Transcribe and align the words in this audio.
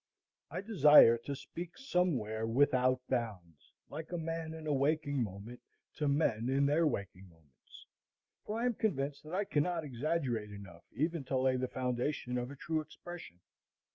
I 0.49 0.61
desire 0.61 1.19
to 1.19 1.35
speak 1.35 1.77
somewhere 1.77 2.47
without 2.47 3.01
bounds; 3.07 3.71
like 3.87 4.11
a 4.11 4.17
man 4.17 4.55
in 4.55 4.65
a 4.65 4.73
waking 4.73 5.21
moment, 5.21 5.61
to 5.97 6.07
men 6.07 6.49
in 6.49 6.65
their 6.65 6.87
waking 6.87 7.29
moments; 7.29 7.85
for 8.43 8.59
I 8.59 8.65
am 8.65 8.73
convinced 8.73 9.21
that 9.25 9.35
I 9.35 9.43
cannot 9.43 9.83
exaggerate 9.83 10.49
enough 10.49 10.85
even 10.91 11.23
to 11.25 11.37
lay 11.37 11.55
the 11.55 11.67
foundation 11.67 12.39
of 12.39 12.49
a 12.49 12.55
true 12.55 12.81
expression. 12.81 13.41